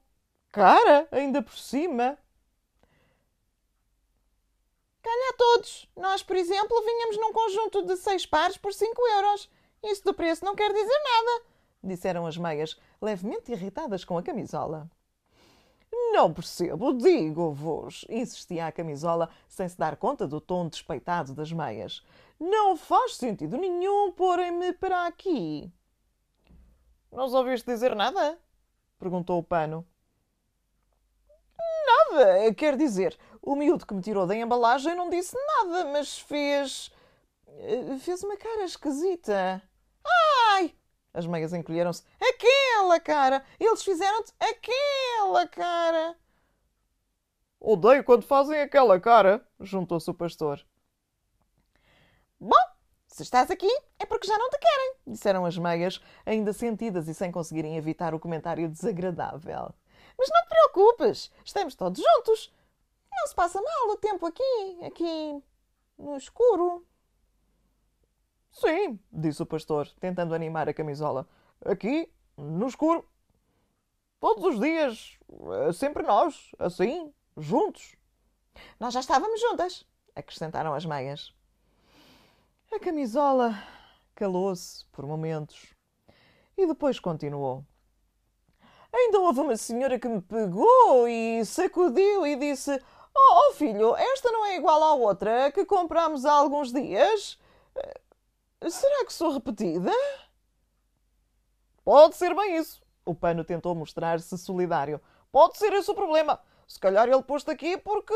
Cara, 0.51 1.07
ainda 1.11 1.39
por 1.43 1.55
cima. 1.55 2.17
Calha 5.03 5.29
a 5.29 5.33
todos. 5.37 5.87
Nós, 5.95 6.23
por 6.23 6.35
exemplo, 6.35 6.81
vinhamos 6.81 7.17
num 7.17 7.31
conjunto 7.31 7.83
de 7.83 7.95
seis 7.97 8.25
pares 8.25 8.57
por 8.57 8.73
cinco 8.73 8.99
euros. 9.09 9.47
Isso 9.83 10.03
do 10.03 10.15
preço 10.15 10.43
não 10.43 10.55
quer 10.55 10.73
dizer 10.73 10.99
nada, 11.03 11.45
disseram 11.83 12.25
as 12.25 12.35
meias, 12.35 12.75
levemente 12.99 13.51
irritadas 13.51 14.03
com 14.03 14.17
a 14.17 14.23
camisola. 14.23 14.89
Não 16.11 16.33
percebo, 16.33 16.93
digo-vos, 16.93 18.05
insistia 18.09 18.67
a 18.67 18.71
camisola, 18.71 19.29
sem 19.47 19.67
se 19.67 19.77
dar 19.77 19.95
conta 19.95 20.27
do 20.27 20.41
tom 20.41 20.67
despeitado 20.67 21.33
das 21.33 21.51
meias. 21.51 22.03
Não 22.39 22.75
faz 22.75 23.15
sentido 23.15 23.57
nenhum 23.57 24.11
porem-me 24.11 24.73
para 24.73 25.05
aqui. 25.05 25.71
Não 27.11 27.31
ouviste 27.31 27.65
dizer 27.65 27.95
nada? 27.95 28.39
perguntou 28.97 29.39
o 29.39 29.43
pano. 29.43 29.85
nada. 31.87 32.53
Quer 32.53 32.75
dizer, 32.75 33.17
o 33.41 33.55
miúdo 33.55 33.85
que 33.85 33.93
me 33.93 34.01
tirou 34.01 34.27
da 34.27 34.35
embalagem 34.35 34.95
não 34.95 35.09
disse 35.09 35.35
nada, 35.35 35.85
mas 35.85 36.19
fez. 36.19 36.91
Eh, 37.47 37.97
fez 37.99 38.23
uma 38.23 38.37
cara 38.37 38.63
esquisita. 38.63 39.61
Ai! 40.03 40.38
As 41.13 41.25
meias 41.25 41.53
encolheram-se. 41.53 42.03
Aquela 42.19 42.99
cara! 42.99 43.43
Eles 43.59 43.83
fizeram-te 43.83 44.33
aquela 44.39 45.47
cara! 45.47 46.15
Odeio 47.59 48.03
quando 48.03 48.23
fazem 48.23 48.61
aquela 48.61 48.99
cara, 48.99 49.45
juntou-se 49.59 50.09
o 50.09 50.13
pastor. 50.13 50.65
Bom, 52.39 52.55
se 53.07 53.23
estás 53.23 53.51
aqui 53.51 53.69
é 53.99 54.05
porque 54.05 54.27
já 54.27 54.37
não 54.37 54.49
te 54.49 54.57
querem, 54.57 54.95
disseram 55.07 55.45
as 55.45 55.57
meias, 55.57 55.99
ainda 56.25 56.53
sentidas 56.53 57.09
e 57.09 57.13
sem 57.13 57.31
conseguirem 57.31 57.75
evitar 57.75 58.13
o 58.13 58.19
comentário 58.19 58.69
desagradável. 58.69 59.73
Mas 60.17 60.29
não 60.29 60.43
te 60.43 60.49
preocupes, 60.49 61.31
estamos 61.43 61.75
todos 61.75 62.01
juntos. 62.01 62.53
Não 63.11 63.27
se 63.27 63.35
passa 63.35 63.61
mal 63.61 63.89
o 63.89 63.97
tempo 63.97 64.25
aqui, 64.25 64.79
aqui 64.85 65.43
no 65.97 66.15
escuro. 66.15 66.85
Sim, 68.59 68.99
disse 69.09 69.41
o 69.41 69.45
pastor, 69.45 69.87
tentando 70.01 70.35
animar 70.35 70.67
a 70.67 70.73
camisola. 70.73 71.25
Aqui, 71.63 72.11
no 72.37 72.67
escuro. 72.67 73.07
Todos 74.19 74.43
os 74.43 74.59
dias, 74.59 75.17
é 75.67 75.71
sempre 75.71 76.03
nós, 76.03 76.51
assim, 76.59 77.13
juntos. 77.37 77.95
Nós 78.77 78.93
já 78.93 78.99
estávamos 78.99 79.39
juntas, 79.39 79.85
acrescentaram 80.13 80.73
as 80.73 80.85
meias. 80.85 81.33
A 82.69 82.79
camisola 82.79 83.57
calou-se 84.13 84.85
por 84.91 85.05
momentos 85.05 85.73
e 86.57 86.67
depois 86.67 86.99
continuou. 86.99 87.63
Ainda 88.91 89.21
houve 89.21 89.39
uma 89.39 89.55
senhora 89.55 89.97
que 89.97 90.09
me 90.09 90.21
pegou 90.21 91.07
e 91.07 91.45
sacudiu 91.45 92.27
e 92.27 92.35
disse: 92.35 92.77
Oh, 93.15 93.49
oh 93.49 93.53
filho, 93.53 93.95
esta 93.95 94.29
não 94.29 94.45
é 94.47 94.57
igual 94.57 94.83
à 94.83 94.93
outra 94.95 95.49
que 95.49 95.63
compramos 95.63 96.25
há 96.25 96.33
alguns 96.33 96.73
dias? 96.73 97.39
Será 98.67 99.05
que 99.05 99.13
sou 99.13 99.31
repetida? 99.31 99.91
Pode 101.83 102.15
ser 102.17 102.35
bem 102.35 102.57
isso. 102.57 102.81
O 103.05 103.15
pano 103.15 103.43
tentou 103.43 103.73
mostrar-se 103.73 104.37
solidário. 104.37 105.01
Pode 105.31 105.57
ser 105.57 105.71
esse 105.73 105.89
o 105.89 105.95
problema. 105.95 106.39
Se 106.67 106.79
calhar 106.79 107.07
ele 107.07 107.23
posto 107.23 107.49
aqui 107.49 107.77
porque 107.77 108.13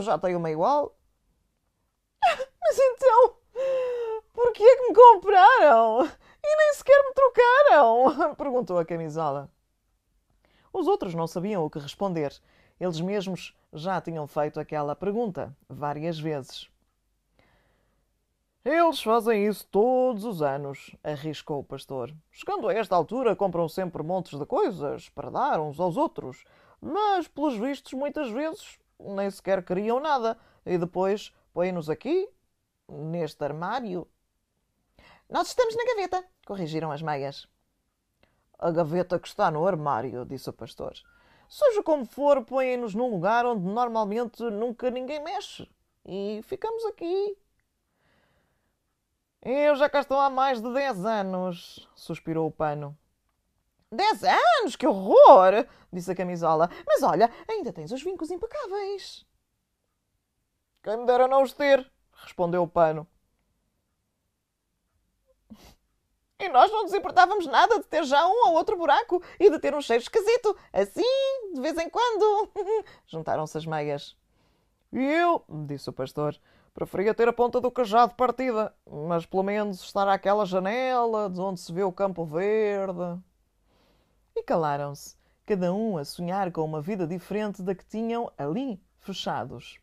já 0.00 0.18
tem 0.18 0.34
uma 0.34 0.50
igual. 0.50 0.96
Mas 2.60 2.78
então, 2.78 3.36
por 4.34 4.52
que 4.52 4.62
é 4.62 4.76
que 4.76 4.88
me 4.88 4.94
compraram? 4.94 6.04
E 6.42 6.56
nem 6.56 6.74
sequer 6.74 7.02
me 7.04 7.14
trocaram? 7.14 8.34
Perguntou 8.36 8.78
a 8.78 8.84
camisola. 8.84 9.50
Os 10.72 10.86
outros 10.86 11.14
não 11.14 11.26
sabiam 11.26 11.64
o 11.64 11.70
que 11.70 11.78
responder. 11.78 12.38
Eles 12.78 13.00
mesmos 13.00 13.56
já 13.72 14.00
tinham 14.00 14.26
feito 14.26 14.58
aquela 14.58 14.96
pergunta 14.96 15.56
várias 15.68 16.18
vezes. 16.18 16.68
Eles 18.62 19.02
fazem 19.02 19.46
isso 19.46 19.66
todos 19.68 20.22
os 20.26 20.42
anos, 20.42 20.94
arriscou 21.02 21.60
o 21.60 21.64
pastor. 21.64 22.14
Chegando 22.30 22.68
a 22.68 22.74
esta 22.74 22.94
altura, 22.94 23.34
compram 23.34 23.66
sempre 23.70 24.02
montes 24.02 24.38
de 24.38 24.44
coisas 24.44 25.08
para 25.08 25.30
dar 25.30 25.58
uns 25.60 25.80
aos 25.80 25.96
outros, 25.96 26.44
mas, 26.78 27.26
pelos 27.26 27.56
vistos, 27.56 27.94
muitas 27.94 28.30
vezes 28.30 28.78
nem 28.98 29.30
sequer 29.30 29.64
queriam 29.64 29.98
nada 29.98 30.36
e 30.66 30.76
depois 30.76 31.32
põem-nos 31.54 31.88
aqui, 31.88 32.28
neste 32.86 33.42
armário. 33.42 34.06
Nós 35.26 35.48
estamos 35.48 35.74
na 35.74 35.86
gaveta, 35.86 36.22
corrigiram 36.44 36.92
as 36.92 37.00
meias. 37.00 37.48
A 38.58 38.70
gaveta 38.70 39.18
que 39.18 39.28
está 39.28 39.50
no 39.50 39.66
armário, 39.66 40.26
disse 40.26 40.50
o 40.50 40.52
pastor. 40.52 40.92
Seja 41.48 41.82
como 41.82 42.04
for, 42.04 42.44
põem-nos 42.44 42.94
num 42.94 43.10
lugar 43.10 43.46
onde 43.46 43.64
normalmente 43.64 44.42
nunca 44.42 44.90
ninguém 44.90 45.22
mexe. 45.22 45.66
E 46.04 46.42
ficamos 46.44 46.84
aqui, 46.84 47.38
eu 49.42 49.76
já 49.76 49.88
cá 49.88 50.00
estou 50.00 50.18
há 50.18 50.28
mais 50.28 50.60
de 50.60 50.72
10 50.72 51.04
anos, 51.04 51.88
suspirou 51.94 52.46
o 52.46 52.52
pano. 52.52 52.96
Dez 53.92 54.22
anos? 54.22 54.76
Que 54.76 54.86
horror! 54.86 55.66
disse 55.92 56.12
a 56.12 56.14
camisola. 56.14 56.70
Mas 56.86 57.02
olha, 57.02 57.28
ainda 57.48 57.72
tens 57.72 57.90
os 57.90 58.02
vincos 58.02 58.30
impecáveis. 58.30 59.26
Quem 60.82 60.96
me 60.98 61.06
dera 61.06 61.26
não 61.26 61.42
os 61.42 61.52
ter, 61.52 61.90
respondeu 62.12 62.62
o 62.62 62.68
pano. 62.68 63.06
E 66.38 66.48
nós 66.48 66.70
não 66.70 66.84
nos 66.84 66.94
importávamos 66.94 67.46
nada 67.46 67.80
de 67.80 67.84
ter 67.84 68.02
já 68.04 68.26
um 68.26 68.48
ou 68.48 68.54
outro 68.54 68.76
buraco 68.76 69.22
e 69.38 69.50
de 69.50 69.58
ter 69.58 69.74
um 69.74 69.80
cheiro 69.82 70.02
esquisito, 70.02 70.56
assim, 70.72 71.52
de 71.52 71.60
vez 71.60 71.76
em 71.76 71.90
quando. 71.90 72.50
Juntaram-se 73.06 73.58
as 73.58 73.66
meias. 73.66 74.16
Eu, 74.90 75.44
disse 75.66 75.90
o 75.90 75.92
pastor, 75.92 76.40
Preferia 76.72 77.12
ter 77.12 77.26
a 77.26 77.32
ponta 77.32 77.60
do 77.60 77.70
cajado 77.70 78.14
partida, 78.14 78.72
mas 78.88 79.26
pelo 79.26 79.42
menos 79.42 79.82
estar 79.82 80.06
àquela 80.06 80.46
janela 80.46 81.28
de 81.28 81.40
onde 81.40 81.58
se 81.58 81.72
vê 81.72 81.82
o 81.82 81.92
campo 81.92 82.24
verde. 82.24 83.20
E 84.36 84.42
calaram-se, 84.44 85.16
cada 85.44 85.72
um 85.74 85.98
a 85.98 86.04
sonhar 86.04 86.52
com 86.52 86.64
uma 86.64 86.80
vida 86.80 87.06
diferente 87.08 87.60
da 87.60 87.74
que 87.74 87.84
tinham 87.84 88.30
ali, 88.38 88.80
fechados. 89.00 89.80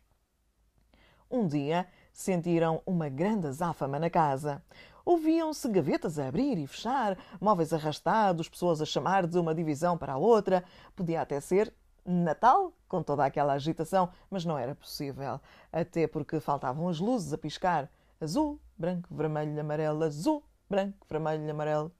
Um 1.30 1.46
dia 1.46 1.86
sentiram 2.10 2.82
uma 2.86 3.10
grande 3.10 3.46
azáfama 3.46 3.98
na 3.98 4.08
casa. 4.08 4.62
Ouviam-se 5.04 5.68
gavetas 5.68 6.18
a 6.18 6.26
abrir 6.26 6.56
e 6.56 6.66
fechar, 6.66 7.18
móveis 7.38 7.72
arrastados, 7.72 8.48
pessoas 8.48 8.80
a 8.80 8.86
chamar 8.86 9.26
de 9.26 9.38
uma 9.38 9.54
divisão 9.54 9.98
para 9.98 10.14
a 10.14 10.18
outra. 10.18 10.64
Podia 10.96 11.20
até 11.20 11.38
ser 11.38 11.72
Natal, 12.10 12.72
com 12.88 13.02
toda 13.02 13.22
aquela 13.22 13.52
agitação, 13.52 14.08
mas 14.30 14.42
não 14.42 14.56
era 14.58 14.74
possível, 14.74 15.38
até 15.70 16.06
porque 16.06 16.40
faltavam 16.40 16.88
as 16.88 16.98
luzes 16.98 17.34
a 17.34 17.38
piscar. 17.38 17.90
Azul, 18.18 18.58
branco, 18.78 19.14
vermelho, 19.14 19.60
amarelo, 19.60 20.02
azul, 20.02 20.42
branco, 20.70 21.06
vermelho, 21.08 21.50
amarelo. 21.50 21.92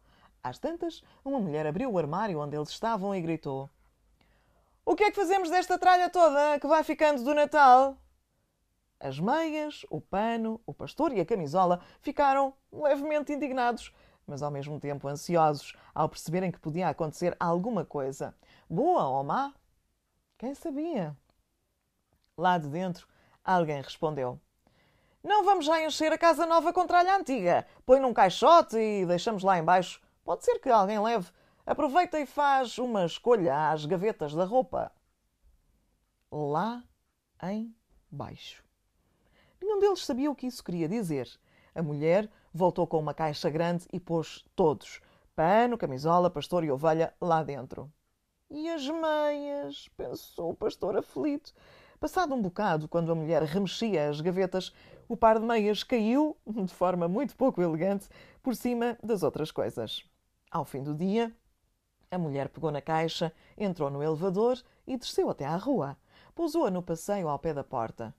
Às 0.43 0.59
tantas, 0.59 1.03
uma 1.23 1.39
mulher 1.39 1.67
abriu 1.67 1.93
o 1.93 1.99
armário 1.99 2.41
onde 2.41 2.57
eles 2.57 2.71
estavam 2.71 3.15
e 3.15 3.21
gritou: 3.21 3.69
O 4.83 4.97
que 4.97 5.05
é 5.05 5.11
que 5.11 5.21
fazemos 5.21 5.51
desta 5.51 5.79
tralha 5.79 6.09
toda 6.09 6.59
que 6.59 6.67
vai 6.67 6.83
ficando 6.83 7.23
do 7.23 7.35
Natal? 7.35 7.99
As 8.99 9.21
meias, 9.21 9.85
o 9.91 10.01
pano, 10.01 10.59
o 10.67 10.73
pastor 10.73 11.13
e 11.13 11.21
a 11.21 11.27
camisola 11.27 11.81
ficaram 12.01 12.55
levemente 12.73 13.33
indignados, 13.33 13.95
mas 14.27 14.43
ao 14.43 14.51
mesmo 14.51 14.81
tempo 14.81 15.07
ansiosos 15.07 15.75
ao 15.95 16.09
perceberem 16.09 16.51
que 16.51 16.59
podia 16.59 16.89
acontecer 16.89 17.37
alguma 17.39 17.85
coisa, 17.85 18.35
boa 18.69 19.07
ou 19.07 19.23
má, 19.23 19.53
quem 20.39 20.55
sabia? 20.55 21.17
Lá 22.37 22.57
de 22.59 22.69
dentro, 22.69 23.09
alguém 23.45 23.83
respondeu: 23.83 24.41
Não 25.23 25.45
vamos 25.45 25.67
já 25.67 25.85
encher 25.85 26.13
a 26.13 26.19
casa 26.19 26.47
nova 26.47 26.73
com 26.73 26.87
tralha 26.87 27.17
antiga. 27.17 27.67
Põe 27.85 27.99
num 27.99 28.15
caixote 28.15 28.77
e 28.79 29.05
deixamos 29.05 29.43
lá 29.43 29.59
embaixo. 29.59 30.01
Pode 30.23 30.45
ser 30.45 30.61
que 30.61 30.71
alguém 30.71 31.01
leve. 31.01 31.29
Aproveita 31.67 32.21
e 32.21 32.25
faz 32.25 32.79
uma 32.79 33.05
escolha 33.05 33.71
às 33.71 33.85
gavetas 33.85 34.33
da 34.33 34.45
roupa. 34.45 34.93
Lá 36.31 36.85
em 37.43 37.75
baixo. 38.09 38.63
Nenhum 39.61 39.81
deles 39.81 40.05
sabia 40.05 40.31
o 40.31 40.37
que 40.37 40.47
isso 40.47 40.63
queria 40.63 40.89
dizer. 40.89 41.29
A 41.75 41.83
mulher 41.83 42.31
voltou 42.55 42.87
com 42.87 43.01
uma 43.01 43.13
caixa 43.13 43.51
grande 43.51 43.87
e 43.93 43.99
pôs 43.99 44.45
todos: 44.55 45.01
pano, 45.35 45.77
camisola, 45.77 46.31
pastor 46.31 46.63
e 46.63 46.71
ovelha 46.71 47.13
lá 47.21 47.43
dentro. 47.43 47.93
E 48.51 48.67
as 48.71 48.89
meias? 48.89 49.89
pensou 49.95 50.51
o 50.51 50.57
pastor 50.57 50.97
aflito. 50.97 51.53
Passado 52.01 52.35
um 52.35 52.41
bocado, 52.41 52.89
quando 52.89 53.13
a 53.13 53.15
mulher 53.15 53.43
remexia 53.43 54.09
as 54.09 54.23
gavetas, 54.23 54.73
o 55.07 55.17
par 55.19 55.39
de 55.39 55.45
meias 55.45 55.85
caiu, 55.85 56.35
de 56.47 56.73
forma 56.73 57.07
muito 57.07 57.37
pouco 57.37 57.61
elegante, 57.61 58.09
por 58.43 58.57
cima 58.57 58.97
das 59.03 59.23
outras 59.23 59.51
coisas. 59.51 60.03
Ao 60.51 60.65
fim 60.65 60.83
do 60.83 60.95
dia, 60.95 61.31
a 62.11 62.17
mulher 62.17 62.49
pegou 62.49 62.71
na 62.71 62.81
caixa, 62.81 63.35
entrou 63.55 63.91
no 63.91 64.03
elevador 64.03 64.59
e 64.87 64.97
desceu 64.97 65.29
até 65.29 65.45
à 65.45 65.57
rua. 65.57 65.99
Pousou-a 66.35 66.71
no 66.71 66.83
passeio 66.83 67.29
ao 67.29 67.39
pé 67.39 67.53
da 67.53 67.63
porta. 67.63 68.15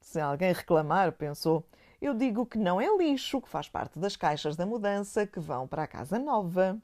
Se 0.00 0.18
alguém 0.18 0.54
reclamar, 0.54 1.12
pensou, 1.12 1.66
eu 2.00 2.14
digo 2.14 2.46
que 2.46 2.56
não 2.56 2.80
é 2.80 2.96
lixo, 2.96 3.42
que 3.42 3.48
faz 3.48 3.68
parte 3.68 3.98
das 3.98 4.16
caixas 4.16 4.56
da 4.56 4.64
mudança 4.64 5.26
que 5.26 5.38
vão 5.38 5.68
para 5.68 5.82
a 5.82 5.86
casa 5.86 6.18
nova. 6.18 6.80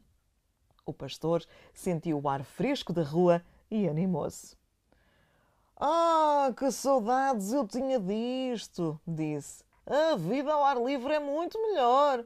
O 0.91 0.93
pastor 0.93 1.45
sentiu 1.73 2.21
o 2.21 2.29
ar 2.29 2.43
fresco 2.43 2.93
da 2.93 3.05
rua 3.05 3.45
e 3.71 3.89
animou-se. 3.89 4.57
Ah, 5.77 6.53
que 6.57 6.69
saudades 6.73 7.53
eu 7.53 7.65
tinha 7.65 8.01
disto, 8.01 9.01
disse. 9.07 9.63
A 9.87 10.17
vida 10.17 10.53
ao 10.53 10.65
ar 10.65 10.77
livre 10.83 11.15
é 11.15 11.21
muito 11.21 11.63
melhor. 11.63 12.25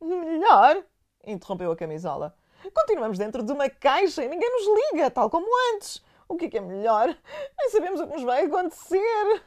Melhor? 0.00 0.84
interrompeu 1.24 1.70
a 1.70 1.76
camisola. 1.76 2.36
Continuamos 2.74 3.18
dentro 3.18 3.40
de 3.44 3.52
uma 3.52 3.70
caixa 3.70 4.24
e 4.24 4.28
ninguém 4.28 4.50
nos 4.50 4.92
liga, 4.92 5.08
tal 5.12 5.30
como 5.30 5.46
antes. 5.74 6.02
O 6.28 6.36
que 6.36 6.46
é, 6.46 6.50
que 6.50 6.58
é 6.58 6.60
melhor? 6.60 7.16
Nem 7.56 7.70
sabemos 7.70 8.00
o 8.00 8.06
que 8.08 8.14
nos 8.14 8.24
vai 8.24 8.46
acontecer. 8.46 9.44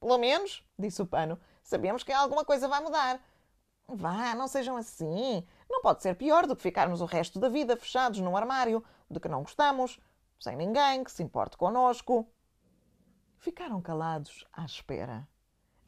Pelo 0.00 0.16
menos, 0.16 0.64
disse 0.78 1.02
o 1.02 1.06
pano, 1.06 1.38
sabemos 1.62 2.02
que 2.02 2.10
alguma 2.10 2.42
coisa 2.42 2.66
vai 2.66 2.82
mudar. 2.82 3.20
Vá, 3.92 4.34
não 4.34 4.46
sejam 4.48 4.76
assim. 4.76 5.44
Não 5.70 5.80
pode 5.80 6.02
ser 6.02 6.16
pior 6.16 6.48
do 6.48 6.56
que 6.56 6.62
ficarmos 6.62 7.00
o 7.00 7.04
resto 7.04 7.38
da 7.38 7.48
vida 7.48 7.76
fechados 7.76 8.18
num 8.18 8.36
armário, 8.36 8.84
de 9.08 9.20
que 9.20 9.28
não 9.28 9.42
gostamos. 9.42 10.00
sem 10.40 10.56
ninguém 10.56 11.04
que 11.04 11.12
se 11.12 11.22
importe 11.22 11.56
connosco. 11.56 12.26
Ficaram 13.38 13.80
calados 13.80 14.44
à 14.52 14.64
espera. 14.64 15.28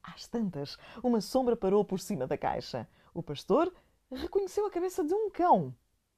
Às 0.02 0.26
tantas, 0.28 0.76
uma 1.02 1.20
sombra 1.20 1.56
parou 1.56 1.84
por 1.84 1.98
cima 1.98 2.26
da 2.26 2.38
caixa. 2.38 2.88
O 3.12 3.22
pastor 3.22 3.72
reconheceu 4.10 4.66
a 4.66 4.70
cabeça 4.70 5.02
de 5.02 5.14
um 5.14 5.30
cão 5.30 5.74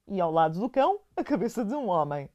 e, 0.07 0.19
ao 0.21 0.31
lado 0.31 0.59
do 0.59 0.69
cão, 0.69 0.99
a 1.15 1.23
cabeça 1.23 1.63
de 1.65 1.73
um 1.73 1.87
homem. 1.87 2.29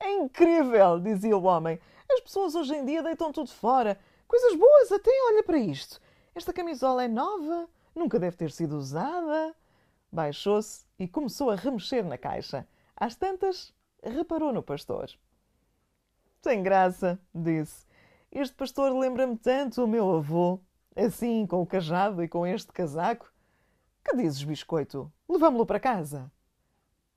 É 0.00 0.12
incrível, 0.14 0.98
dizia 0.98 1.36
o 1.36 1.44
homem. 1.44 1.78
As 2.10 2.20
pessoas 2.20 2.54
hoje 2.54 2.74
em 2.74 2.84
dia 2.84 3.02
deitam 3.02 3.32
tudo 3.32 3.50
fora. 3.50 3.98
Coisas 4.26 4.54
boas 4.56 4.90
até, 4.90 5.10
olha 5.28 5.42
para 5.42 5.58
isto. 5.58 6.00
Esta 6.34 6.52
camisola 6.52 7.04
é 7.04 7.08
nova, 7.08 7.68
nunca 7.94 8.18
deve 8.18 8.36
ter 8.36 8.50
sido 8.50 8.76
usada. 8.76 9.54
Baixou-se 10.12 10.84
e 10.98 11.08
começou 11.08 11.48
a 11.48 11.54
remexer 11.54 12.04
na 12.04 12.18
caixa. 12.18 12.68
Às 12.94 13.16
tantas, 13.16 13.72
reparou 14.02 14.52
no 14.52 14.62
pastor. 14.62 15.10
Tem 16.42 16.62
graça, 16.62 17.18
disse. 17.34 17.86
Este 18.30 18.54
pastor 18.54 18.92
lembra-me 18.92 19.38
tanto 19.38 19.82
o 19.82 19.88
meu 19.88 20.14
avô, 20.14 20.60
assim, 20.94 21.46
com 21.46 21.62
o 21.62 21.66
cajado 21.66 22.22
e 22.22 22.28
com 22.28 22.46
este 22.46 22.72
casaco. 22.72 23.32
Que 24.04 24.14
dizes, 24.16 24.44
biscoito? 24.44 25.10
Levamo-lo 25.26 25.64
para 25.64 25.80
casa. 25.80 26.30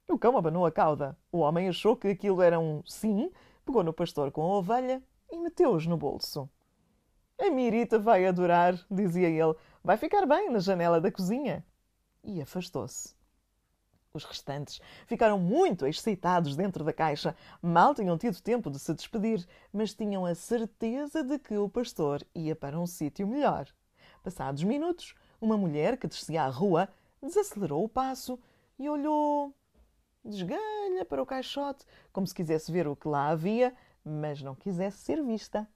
O 0.08 0.18
cão 0.18 0.38
abanou 0.38 0.66
a 0.66 0.72
cauda. 0.72 1.18
O 1.32 1.40
homem 1.40 1.68
achou 1.68 1.98
que 1.98 2.08
aquilo 2.08 2.42
era 2.42 2.60
um 2.60 2.82
sim, 2.86 3.30
pegou 3.66 3.84
no 3.84 3.92
pastor 3.92 4.32
com 4.32 4.42
a 4.42 4.58
ovelha 4.58 5.04
e 5.30 5.38
meteu-os 5.38 5.86
no 5.86 5.98
bolso. 5.98 6.50
A 7.38 7.50
Mirita 7.50 8.00
vai 8.00 8.26
adorar, 8.26 8.80
dizia 8.90 9.28
ele. 9.28 9.56
Vai 9.84 9.98
ficar 9.98 10.26
bem 10.26 10.50
na 10.50 10.60
janela 10.60 11.02
da 11.02 11.12
cozinha. 11.12 11.66
E 12.26 12.42
afastou-se. 12.42 13.16
Os 14.14 14.24
restantes 14.24 14.82
ficaram 15.06 15.38
muito 15.38 15.86
excitados 15.86 16.56
dentro 16.56 16.84
da 16.84 16.92
caixa. 16.92 17.36
Mal 17.62 17.94
tinham 17.94 18.18
tido 18.18 18.42
tempo 18.42 18.72
de 18.72 18.80
se 18.80 18.94
despedir, 18.94 19.46
mas 19.72 19.94
tinham 19.94 20.26
a 20.26 20.34
certeza 20.34 21.24
de 21.24 21.38
que 21.38 21.58
o 21.58 21.70
pastor 21.70 22.26
ia 22.34 22.56
para 22.56 22.80
um 22.80 22.88
sítio 22.88 23.28
melhor. 23.28 23.68
Passados 24.24 24.64
minutos, 24.64 25.14
uma 25.40 25.58
mulher 25.58 25.98
que 25.98 26.08
descia 26.08 26.44
a 26.44 26.50
rua 26.50 26.90
desacelerou 27.22 27.84
o 27.84 27.90
passo 27.90 28.40
e 28.80 28.90
olhou 28.90 29.54
desgalha 30.24 31.06
para 31.08 31.22
o 31.22 31.26
caixote, 31.26 31.86
como 32.12 32.26
se 32.26 32.34
quisesse 32.34 32.72
ver 32.72 32.88
o 32.88 32.96
que 32.96 33.08
lá 33.08 33.30
havia, 33.30 33.76
mas 34.04 34.42
não 34.42 34.56
quisesse 34.56 34.98
ser 34.98 35.24
vista. 35.24 35.68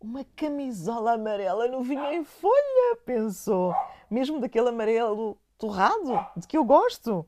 Uma 0.00 0.24
camisola 0.36 1.14
amarela 1.14 1.66
novinha 1.66 2.14
em 2.14 2.22
folha, 2.22 2.96
pensou, 3.04 3.74
mesmo 4.08 4.40
daquele 4.40 4.68
amarelo 4.68 5.36
torrado, 5.58 6.24
de 6.36 6.46
que 6.46 6.56
eu 6.56 6.64
gosto. 6.64 7.26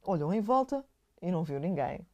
Olhou 0.00 0.32
em 0.32 0.40
volta 0.40 0.84
e 1.20 1.28
não 1.32 1.42
viu 1.42 1.58
ninguém. 1.58 2.06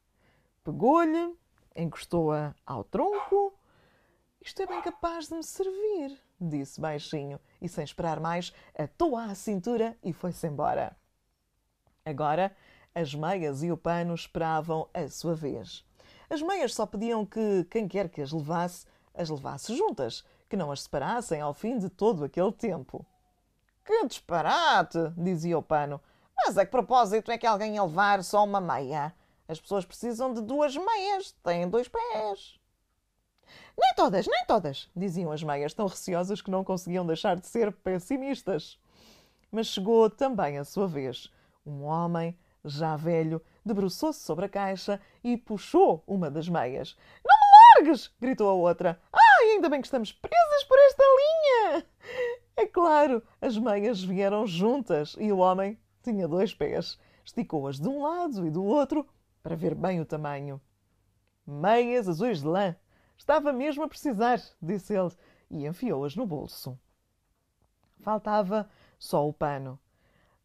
Pegou-lhe, 0.65 1.37
encostou-a 1.77 2.55
ao 2.65 2.83
tronco. 2.83 3.53
Isto 4.41 4.63
é 4.63 4.67
bem 4.67 4.81
capaz 4.81 5.29
de 5.29 5.35
me 5.35 5.43
servir, 5.45 6.19
disse 6.41 6.81
baixinho 6.81 7.39
e, 7.61 7.69
sem 7.69 7.85
esperar 7.85 8.19
mais, 8.19 8.55
atou-a 8.75 9.25
à 9.25 9.35
cintura 9.35 9.99
e 10.03 10.15
foi-se 10.15 10.47
embora. 10.47 10.97
Agora, 12.07 12.57
as 12.95 13.15
meias 13.15 13.63
e 13.63 13.71
o 13.71 13.77
pano 13.77 14.15
esperavam 14.15 14.89
a 14.95 15.07
sua 15.09 15.35
vez. 15.35 15.85
As 16.31 16.41
meias 16.41 16.75
só 16.75 16.87
pediam 16.87 17.27
que 17.27 17.65
quem 17.65 17.87
quer 17.87 18.09
que 18.09 18.23
as 18.23 18.33
levasse, 18.33 18.87
as 19.15 19.29
levasse 19.29 19.77
juntas, 19.77 20.25
que 20.49 20.57
não 20.57 20.73
as 20.73 20.83
separassem 20.83 21.41
ao 21.41 21.55
fim 21.55 21.79
de 21.79 21.89
todo 21.89 22.25
aquele 22.25 22.53
tempo. 22.53 23.05
Que 23.85 24.07
disparate! 24.07 24.99
dizia 25.17 25.59
o 25.59 25.63
pano. 25.63 26.01
Mas 26.37 26.57
a 26.57 26.65
que 26.65 26.71
propósito 26.71 27.31
é 27.31 27.39
que 27.39 27.47
alguém 27.47 27.75
ia 27.75 27.83
levar 27.83 28.23
só 28.25 28.45
uma 28.45 28.61
meia? 28.61 29.15
As 29.47 29.61
pessoas 29.61 29.85
precisam 29.85 30.33
de 30.33 30.41
duas 30.41 30.77
meias, 30.77 31.33
têm 31.43 31.69
dois 31.69 31.89
pés. 31.89 32.59
Nem 33.77 33.95
todas, 33.95 34.27
nem 34.27 34.45
todas, 34.47 34.89
diziam 34.95 35.33
as 35.33 35.43
meias, 35.43 35.75
tão 35.75 35.87
receosas 35.87 36.41
que 36.41 36.51
não 36.51 36.63
conseguiam 36.63 37.07
deixar 37.07 37.37
de 37.37 37.47
ser 37.47 37.73
pessimistas. 37.73 38.79
Mas 39.51 39.67
chegou 39.67 40.09
também 40.09 40.59
a 40.59 40.65
sua 40.65 40.87
vez. 40.87 41.33
Um 41.67 41.83
homem, 41.83 42.39
já 42.65 42.97
velho, 42.97 43.43
debruçou-se 43.65 44.21
sobre 44.21 44.45
a 44.45 44.49
caixa 44.49 45.01
e 45.25 45.37
puxou 45.37 46.05
uma 46.07 46.31
das 46.31 46.49
meias. 46.49 46.97
Gritou 48.21 48.49
a 48.49 48.53
outra. 48.53 49.01
Ai, 49.13 49.53
ainda 49.53 49.69
bem 49.69 49.81
que 49.81 49.87
estamos 49.87 50.13
presas 50.13 50.65
por 50.65 50.79
esta 50.79 51.03
linha! 51.03 51.87
É 52.57 52.67
claro, 52.67 53.23
as 53.41 53.57
meias 53.57 54.03
vieram 54.03 54.47
juntas 54.47 55.17
e 55.19 55.33
o 55.33 55.39
homem 55.39 55.79
tinha 56.03 56.29
dois 56.29 56.53
pés. 56.53 56.99
Esticou-as 57.25 57.81
de 57.81 57.89
um 57.89 58.03
lado 58.03 58.47
e 58.47 58.51
do 58.51 58.63
outro 58.63 59.09
para 59.43 59.57
ver 59.57 59.75
bem 59.75 59.99
o 59.99 60.05
tamanho. 60.05 60.61
Meias 61.47 62.07
azuis 62.07 62.41
de 62.41 62.47
lã. 62.47 62.77
Estava 63.17 63.51
mesmo 63.53 63.83
a 63.83 63.89
precisar, 63.89 64.41
disse 64.61 64.95
ele, 64.95 65.11
e 65.51 65.67
enfiou-as 65.67 66.15
no 66.15 66.27
bolso. 66.27 66.79
Faltava 68.01 68.69
só 68.99 69.27
o 69.27 69.33
pano. 69.33 69.79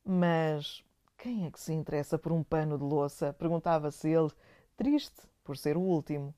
Mas 0.05 0.85
quem 1.17 1.45
é 1.45 1.51
que 1.51 1.59
se 1.59 1.73
interessa 1.73 2.17
por 2.17 2.31
um 2.31 2.43
pano 2.43 2.77
de 2.77 2.83
louça? 2.83 3.33
Perguntava-se 3.33 4.09
ele, 4.09 4.31
triste 4.77 5.21
por 5.43 5.57
ser 5.57 5.75
o 5.75 5.81
último. 5.81 6.33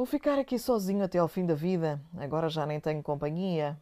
Vou 0.00 0.06
ficar 0.06 0.38
aqui 0.38 0.58
sozinho 0.58 1.04
até 1.04 1.18
ao 1.18 1.28
fim 1.28 1.44
da 1.44 1.54
vida. 1.54 2.00
Agora 2.16 2.48
já 2.48 2.64
nem 2.64 2.80
tenho 2.80 3.02
companhia. 3.02 3.78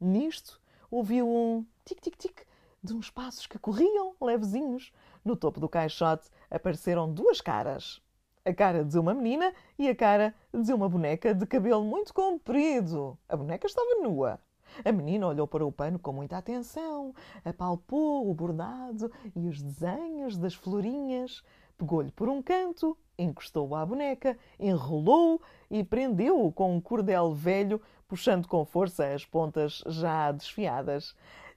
Nisto, 0.00 0.60
ouviu 0.90 1.28
um 1.28 1.64
tic-tic-tic 1.84 2.44
de 2.82 2.92
uns 2.92 3.08
passos 3.08 3.46
que 3.46 3.56
corriam 3.56 4.16
levezinhos. 4.20 4.92
No 5.24 5.36
topo 5.36 5.60
do 5.60 5.68
caixote 5.68 6.28
apareceram 6.50 7.14
duas 7.14 7.40
caras. 7.40 8.02
A 8.44 8.52
cara 8.52 8.84
de 8.84 8.98
uma 8.98 9.14
menina 9.14 9.54
e 9.78 9.88
a 9.88 9.94
cara 9.94 10.34
de 10.52 10.72
uma 10.72 10.88
boneca 10.88 11.32
de 11.32 11.46
cabelo 11.46 11.84
muito 11.84 12.12
comprido. 12.12 13.16
A 13.28 13.36
boneca 13.36 13.68
estava 13.68 14.02
nua. 14.02 14.40
A 14.84 14.90
menina 14.90 15.28
olhou 15.28 15.46
para 15.46 15.64
o 15.64 15.70
pano 15.70 16.00
com 16.00 16.12
muita 16.12 16.36
atenção, 16.36 17.14
apalpou 17.44 18.28
o 18.28 18.34
bordado 18.34 19.08
e 19.36 19.46
os 19.46 19.62
desenhos 19.62 20.36
das 20.36 20.54
florinhas, 20.54 21.44
pegou-lhe 21.78 22.10
por 22.10 22.28
um 22.28 22.42
canto, 22.42 22.98
encostou-o 23.18 23.74
à 23.74 23.84
boneca, 23.84 24.38
enrolou-o 24.58 25.40
e 25.70 25.82
prendeu-o 25.82 26.52
com 26.52 26.76
um 26.76 26.80
cordel 26.80 27.34
velho, 27.34 27.80
puxando 28.06 28.46
com 28.46 28.64
força 28.64 29.12
as 29.12 29.24
pontas 29.24 29.82
já 29.86 30.30
desfiadas. 30.32 31.14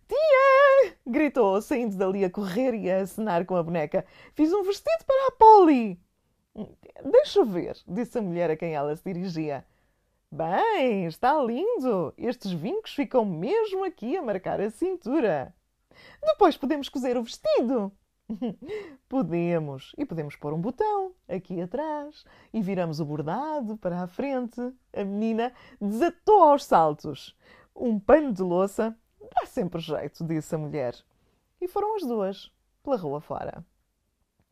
Tia! 0.08 0.96
gritou, 1.06 1.62
saindo 1.62 1.96
dali 1.96 2.26
a 2.26 2.30
correr 2.30 2.74
e 2.74 2.92
a 2.92 3.02
acenar 3.02 3.46
com 3.46 3.56
a 3.56 3.64
boneca. 3.64 4.06
Fiz 4.34 4.52
um 4.52 4.64
vestido 4.64 5.06
para 5.06 5.28
a 5.28 5.32
Polly! 5.32 6.00
Deixa 7.04 7.46
ver, 7.46 7.78
disse 7.88 8.18
a 8.18 8.22
mulher 8.22 8.52
a 8.52 8.58
quem 8.58 8.74
ela 8.74 8.96
se 8.96 9.04
dirigia. 9.04 9.66
Bem, 10.30 11.06
está 11.06 11.42
lindo! 11.42 12.14
Estes 12.18 12.52
vincos 12.52 12.94
ficam 12.94 13.24
mesmo 13.24 13.84
aqui 13.84 14.18
a 14.18 14.22
marcar 14.22 14.60
a 14.60 14.70
cintura. 14.70 15.54
Depois 16.22 16.58
podemos 16.58 16.90
cozer 16.90 17.18
o 17.18 17.24
vestido. 17.24 17.92
podemos. 19.10 19.94
E 19.98 20.06
podemos 20.06 20.36
pôr 20.36 20.54
um 20.54 20.62
botão 20.62 21.14
aqui 21.28 21.62
atrás 21.62 22.26
e 22.54 22.62
viramos 22.62 23.00
o 23.00 23.06
bordado 23.06 23.78
para 23.78 24.02
a 24.02 24.08
frente. 24.08 24.62
A 24.94 25.04
menina 25.04 25.54
desatou 25.80 26.44
aos 26.44 26.66
saltos. 26.66 27.36
Um 27.76 28.00
pano 28.00 28.34
de 28.34 28.42
louça 28.42 28.96
Dá 29.34 29.46
sempre 29.46 29.80
jeito, 29.80 30.26
disse 30.26 30.56
a 30.56 30.58
mulher. 30.58 30.96
E 31.60 31.68
foram 31.68 31.96
as 31.96 32.04
duas, 32.04 32.52
pela 32.84 32.98
rua 32.98 33.22
fora. 33.22 33.64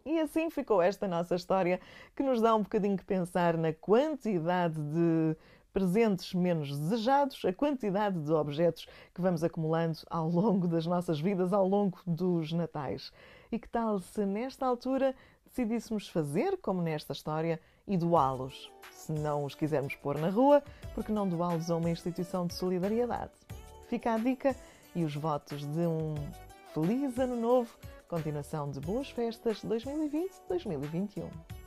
E 0.05 0.19
assim 0.19 0.49
ficou 0.49 0.81
esta 0.81 1.07
nossa 1.07 1.35
história, 1.35 1.79
que 2.15 2.23
nos 2.23 2.41
dá 2.41 2.55
um 2.55 2.63
bocadinho 2.63 2.97
que 2.97 3.03
pensar 3.03 3.57
na 3.57 3.73
quantidade 3.73 4.75
de 4.75 5.35
presentes 5.73 6.33
menos 6.33 6.77
desejados, 6.77 7.43
a 7.45 7.53
quantidade 7.53 8.19
de 8.19 8.31
objetos 8.31 8.87
que 9.13 9.21
vamos 9.21 9.43
acumulando 9.43 9.99
ao 10.09 10.29
longo 10.29 10.67
das 10.67 10.85
nossas 10.85 11.19
vidas, 11.19 11.51
ao 11.51 11.67
longo 11.67 11.99
dos 12.07 12.51
natais. 12.53 13.11
E 13.51 13.57
que 13.57 13.67
tal 13.67 13.99
se 13.99 14.25
nesta 14.25 14.65
altura 14.65 15.15
decidíssemos 15.45 16.07
fazer 16.07 16.57
como 16.57 16.81
nesta 16.81 17.13
história 17.13 17.59
e 17.88 17.97
doá-los? 17.97 18.71
Se 18.91 19.12
não 19.12 19.43
os 19.43 19.55
quisermos 19.55 19.95
pôr 19.95 20.19
na 20.19 20.29
rua, 20.29 20.63
porque 20.93 21.12
não 21.12 21.27
doá-los 21.27 21.71
a 21.71 21.75
uma 21.75 21.89
instituição 21.89 22.45
de 22.45 22.53
solidariedade? 22.53 23.31
Fica 23.88 24.13
a 24.13 24.17
dica 24.19 24.55
e 24.95 25.03
os 25.03 25.15
votos 25.15 25.65
de 25.65 25.88
um 25.88 26.13
feliz 26.73 27.17
ano 27.17 27.35
novo, 27.35 27.75
continuação 28.07 28.69
de 28.69 28.79
boas 28.79 29.09
festas 29.09 29.63
2020-2021. 29.65 31.58